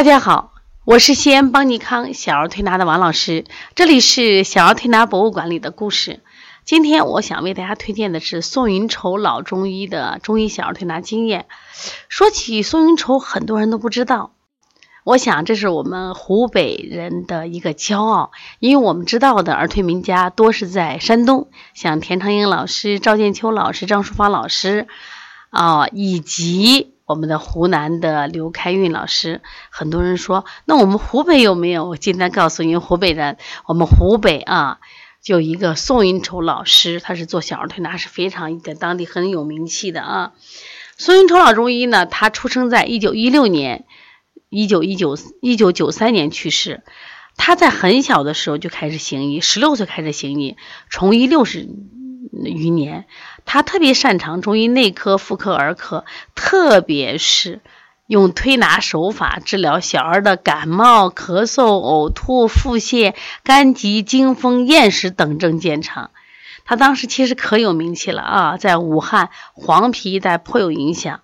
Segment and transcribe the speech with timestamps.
[0.00, 0.54] 大家好，
[0.86, 3.44] 我是西安邦尼康小儿推拿的王老师，
[3.74, 6.20] 这里是小儿推拿博物馆里的故事。
[6.64, 11.44] 今天我想为大家推荐的是宋云筹老中医的中医小儿推拿经验。
[12.08, 14.32] 说起宋云筹，很多人都不知道。
[15.04, 24.88] 我想这是我们湖北人的一个骄傲，因为我们知道的儿推名家多是在山东，像田长英老师、赵建秋老师、张淑芳老师
[25.50, 26.94] 啊，以及。
[27.10, 31.88] 我们的湖南的刘开运老师，很多人说，那我们湖北有没有？
[31.88, 33.36] 我今天告诉您，湖北人，
[33.66, 34.78] 我们湖北啊，
[35.20, 40.34] 就一个宋云筹老师，他是做小儿推拿，是非常在当地很有名气的啊。
[40.98, 43.86] 宋云筹老中医呢，他出生在一九一六年，
[44.48, 46.84] 一九一九一九九三年去世。
[47.36, 50.56] 他在很小的时候就开始行医，十六岁开始行医，
[50.88, 51.68] 从医六十。
[52.32, 53.06] 余年，
[53.44, 57.60] 他特别擅长中医内科、妇科、儿科，特别是
[58.06, 66.10] 用推拿手法治疗小儿的感冒、咳嗽、呕吐、腹泻、肝疾、惊风、厌食等症见长。
[66.64, 71.20] 他当时其实可有名气了啊，在武汉黄陂一带颇有影响。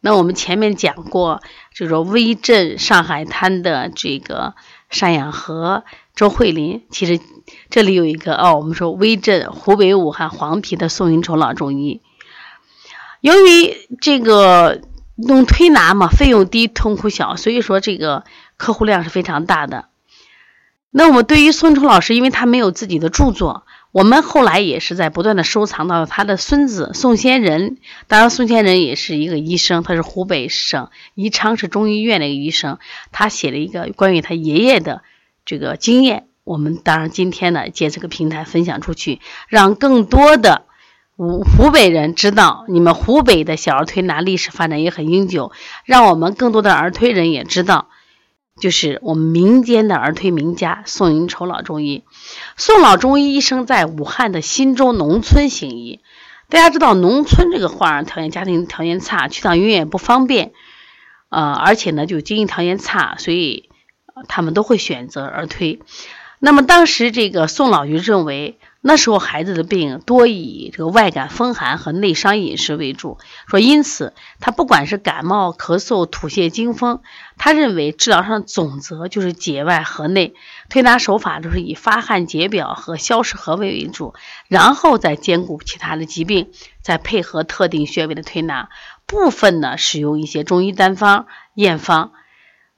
[0.00, 1.42] 那我们前面讲过，
[1.74, 4.54] 这个威震上海滩的这个
[4.88, 5.84] 单养和、
[6.20, 7.18] 周慧林，其实。
[7.68, 12.00] 这里有一个哦，我们说威震湖北武汉黄陂的宋云筹老中医，
[13.20, 14.82] 由于这个
[15.16, 18.24] 弄推拿嘛，费用低，痛苦小，所以说这个
[18.56, 19.86] 客户量是非常大的。
[20.90, 27.78] 那我们对于宋云筹老师，因为他没有自己的著作，我们后来也是在不断的收藏到他的孙子宋先仁。
[28.06, 32.78] 当然，宋先仁也是一个医生，他是湖北省宜昌市中医院的一个医生，
[33.10, 35.02] 他写了一个关于他爷爷的
[35.44, 36.26] 这个经验。
[36.42, 40.64] 我们当然今天呢，借这个平台分享出去，让更多的
[41.16, 45.52] 湖湖北人知道，你们湖北的小儿推拿历史发展也很悠久，
[45.84, 47.88] 让我们更多的儿推人也知道，
[48.58, 52.04] 就是我们民间的儿推名家宋云筹老中医。
[52.56, 56.00] 宋老中医一生在武汉的新州农村行医，
[56.48, 60.52] 大家知道农村这个话条件家庭条件差，去趟医院不方便，
[61.28, 63.69] 呃，而且呢就经济条件差，所以
[64.28, 65.80] 他们都会选择儿推。
[66.42, 77.02] 那么当时这个宋老就认为，那时候孩子的病多以这个外感风寒和内伤饮食为主，说因此他不管是感冒、咳嗽、吐泻、惊风，
[77.36, 80.32] 他认为治疗上总则就是解外和内，
[80.70, 84.14] 推拿手法都是以发汗解表和消食和胃为主，
[84.48, 88.70] 然后再兼顾其他的疾病，再配合特定穴位的推拿，
[89.04, 92.12] 部分呢使用一些中医单方、验方，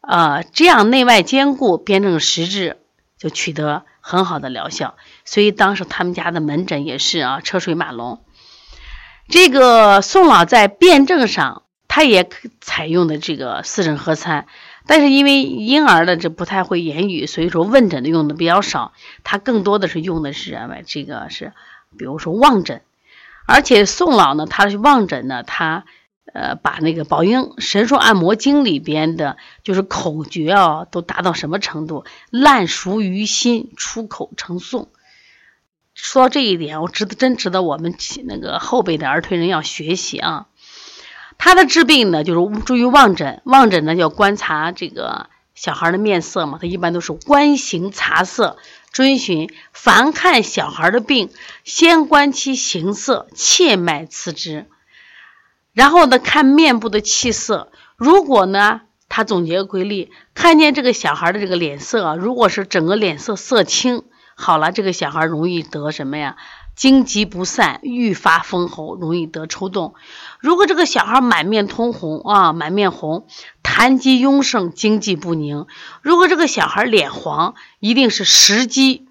[0.00, 2.76] 呃，这样内外兼顾，辩证实质。
[3.18, 4.94] 就取得很好的疗效，
[5.26, 8.24] 所以当时他们家的门诊也是啊车水马龙。
[9.28, 12.30] 这个宋老在辩证上，他也
[12.62, 14.46] 采用的这个四诊合参，
[14.86, 21.52] 但是因为婴儿的这不太会言语，所以说问诊的用的比较少，他更多的是用的是啊这个是，
[21.98, 22.80] 比如说望诊，
[23.46, 25.84] 而且宋老呢，他是望诊呢，他。
[26.32, 32.04] 呃，把那个《宝应神说按摩经》里边的，就是口诀啊，都达到什么程度？
[32.30, 34.86] 烂熟于心，出口成诵。
[35.94, 40.46] 说到这一点，我值得真值得我们那个后辈的儿推人要学习啊。
[41.36, 48.56] 他的治病呢，就是注意望诊，望诊呢要观察这个小孩的面色嘛，他一般都是观形察色，
[48.92, 51.30] 遵循凡看小孩的病，
[51.64, 54.66] 先观其形色，切脉刺之。
[55.72, 57.70] 然后呢，看面部的气色。
[57.96, 64.04] 如果呢，他总结个规律，看见这个小孩的这个脸色，如果是整个脸色色青，
[64.36, 66.36] 好了，这个小孩容易得什么呀？
[66.76, 69.94] 经疾不散，愈发封喉，容易得抽动。
[70.38, 73.26] 如果这个小孩满面通红啊，满面红，
[73.62, 75.66] 痰积壅盛，经济不宁。
[76.00, 79.08] 如果这个小孩脸黄，一定是食积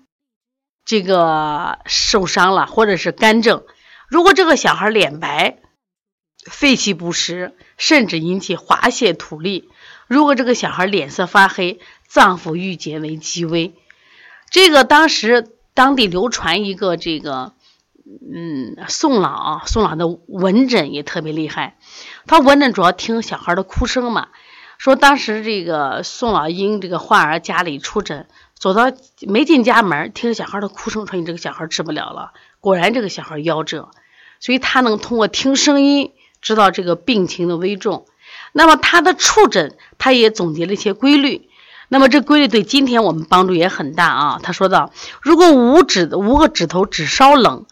[0.84, 3.64] 这个受伤了，或者是肝症。
[4.08, 5.59] 如果这个小孩脸白，
[6.50, 9.70] 肺气不实，甚至引起滑泻吐利。
[10.08, 13.76] 如果这个小孩脸色发黑，脏腑郁结为极危。
[14.50, 17.54] 这个当时当地流传一个这个，
[18.04, 21.78] 嗯，宋老宋老的闻诊也特别厉害。
[22.26, 24.30] 他闻诊主要听小孩的哭声嘛。
[24.80, 28.92] 说当时这个宋老因这个患儿家里出诊，走到
[29.22, 32.32] 没进家门，听小孩的哭声，说你这个小孩治不了了。
[32.62, 33.92] 果然这个小孩夭折，
[34.40, 36.14] 所以他能通过听声音。
[36.42, 38.06] 知道这个病情的危重，
[38.54, 41.50] 那么他的触诊，他也总结了一些规律。
[41.88, 44.40] 那么这规律对今天我们帮助也很大啊。
[44.42, 44.92] 他说到，
[45.22, 47.66] 如果五指五个指头只稍冷，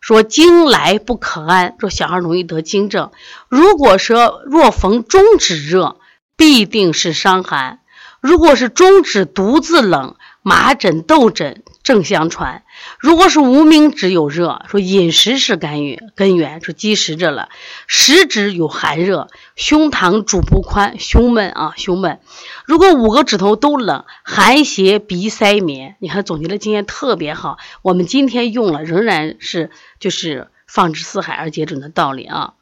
[0.00, 3.10] 说经来不可安，说小孩容易得惊症。
[3.48, 5.96] 如果说若逢中指热，
[6.36, 7.78] 必定是伤寒。
[8.20, 12.62] 如果是中指独自冷，麻疹、痘疹正相传；
[12.98, 17.48] 如果是无名指有热，说饮食是干预根源，说积食着了；
[17.86, 22.20] 食指有寒热，胸膛主不宽，胸闷啊，胸闷。
[22.66, 25.96] 如果五个指头都冷，寒邪鼻塞眠。
[26.00, 32.54] 你看总结的经验特别好，我们今天用了，仍然是就是放之四海而皆准的道理啊。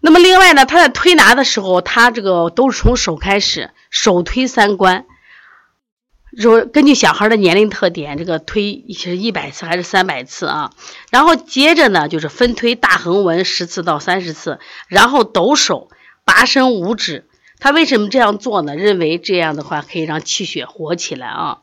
[0.00, 5.06] 那么另外呢，他在推拿的时候，他这个都是从手开始，手推三关，
[6.42, 10.72] 说根据小孩的年龄特点，这个推是一百次还是三百次啊？
[11.10, 14.58] 然后接着呢，就是分推大横纹十次到三十次，
[14.88, 15.88] 然后抖手
[16.24, 17.26] 拔伸五指。
[17.58, 18.76] 他为什么这样做呢？
[18.76, 21.58] 认为这样的话可以让气血活起来啊。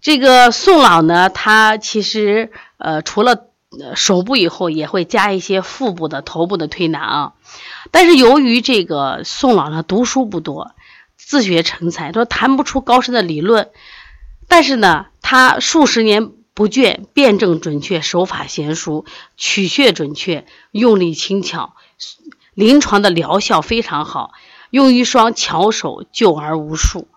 [0.00, 3.46] 这个宋老呢，他其实呃除了。
[3.94, 7.32] 手部以后也会加一些腹部的、头部的推拿啊，
[7.92, 10.72] 但是由于这个宋老呢读书不多，
[11.26, 13.70] 自学成才，说谈不出高深的理论，
[14.48, 19.04] 但是呢他数十年不倦，辩证准确，手法娴熟，
[19.36, 21.74] 取穴准确，用力轻巧，
[22.54, 24.32] 临床的疗效非常好，
[24.70, 27.08] 用一双巧手救儿无数，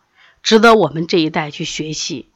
[0.41, 2.29] 值得我们这一代去学习。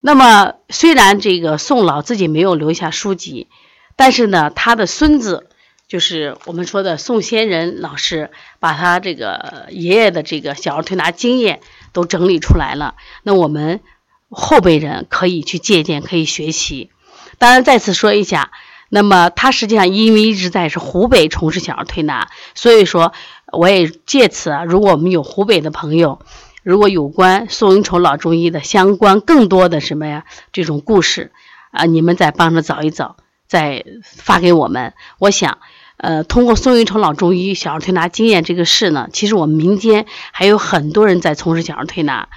[0.00, 3.48] 那么，虽然这个宋老自己没有留下书籍，
[3.96, 5.49] 但是呢，他的孙子
[5.90, 11.58] 就是我们说的宋先人老师，把他这个爷爷的这个小儿推拿经验
[11.92, 12.94] 都整理出来了。
[13.24, 13.80] 那我们
[14.28, 16.90] 后辈人可以去借鉴，可以学习。
[17.38, 18.52] 当然，再次说一下，
[18.88, 23.12] 那么他实际上因为一直在是湖北从事小儿推拿，所以说
[23.52, 26.20] 我也借此啊，如果我们有湖北的朋友。
[26.62, 31.32] 如果有关宋云筹老中医的相关更多的什么呀这种故事
[31.70, 33.16] 啊，你们再帮着找一找，
[33.48, 34.92] 再发给我们。
[35.18, 35.58] 我想，
[36.00, 42.28] 呃，通过宋云成老中医小儿推拿经验这个事呢，其实我们民间还有很多人在从事小儿推拿，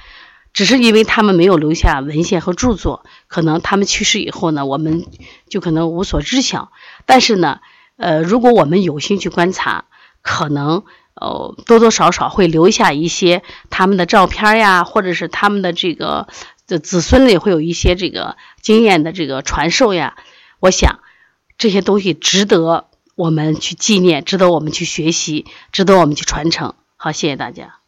[0.51, 5.06] 只是因为他们没有留下文献和著作，可能他们去世以后呢，我们
[5.48, 6.71] 就可能无所知晓。
[7.06, 7.62] 但是呢，
[7.98, 9.86] 呃，如果我们有心去观察，
[10.21, 10.83] 可能。
[11.15, 16.27] 哦，多多少少会留下一些他们的照片呀，或者是他们的这个
[16.65, 20.18] 的子孙里会有一些这个经验的这个传授呀。
[20.60, 21.01] 我想
[21.60, 26.74] 这些东西值得我们去纪念，值得我们去学习，值得我们去传承。
[26.95, 27.83] 好，谢谢大家。